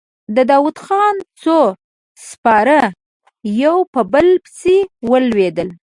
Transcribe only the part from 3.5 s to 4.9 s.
يو په بل پسې